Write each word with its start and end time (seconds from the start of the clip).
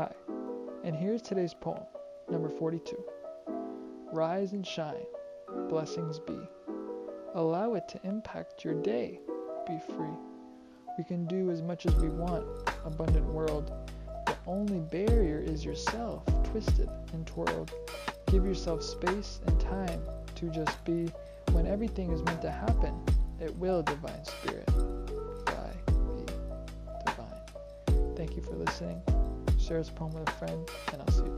Hi, 0.00 0.14
and 0.82 0.96
here's 0.96 1.20
today's 1.20 1.52
poem, 1.52 1.82
number 2.30 2.48
42. 2.48 2.96
Rise 4.14 4.54
and 4.54 4.66
shine, 4.66 5.04
blessings 5.68 6.18
be. 6.18 6.38
Allow 7.34 7.74
it 7.74 7.86
to 7.88 8.00
impact 8.04 8.64
your 8.64 8.80
day. 8.80 9.20
Be 9.66 9.78
free. 9.94 10.16
We 10.96 11.04
can 11.04 11.26
do 11.26 11.50
as 11.50 11.60
much 11.60 11.84
as 11.84 11.94
we 11.96 12.08
want, 12.08 12.46
abundant 12.86 13.26
world. 13.26 13.74
The 14.24 14.36
only 14.46 14.78
barrier 14.78 15.44
is 15.46 15.66
yourself, 15.66 16.24
twisted 16.44 16.88
and 17.12 17.26
twirled. 17.26 17.70
Give 18.24 18.46
yourself 18.46 18.82
space 18.82 19.40
and 19.46 19.60
time 19.60 20.00
to 20.36 20.48
just 20.48 20.82
be. 20.86 21.10
When 21.52 21.66
everything 21.66 22.10
is 22.10 22.22
meant 22.22 22.40
to 22.40 22.50
happen, 22.50 23.04
it 23.38 23.54
will, 23.58 23.82
divine 23.82 24.24
spirit. 24.24 24.66
Divine. 27.04 28.16
Thank 28.16 28.34
you 28.34 28.40
for 28.40 28.56
listening. 28.56 29.02
Share 29.60 29.78
this 29.78 29.90
poem 29.90 30.12
with 30.12 30.28
a 30.28 30.32
friend, 30.32 30.68
and 30.92 31.02
I'll 31.02 31.10
see 31.12 31.22
you. 31.22 31.29